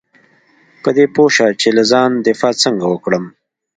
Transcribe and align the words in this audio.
په 0.81 0.89
دې 0.97 1.05
پوه 1.15 1.29
شه 1.35 1.47
چې 1.61 1.67
له 1.77 1.83
ځان 1.91 2.11
دفاع 2.27 2.53
څنګه 2.63 2.85
وکړم. 2.89 3.23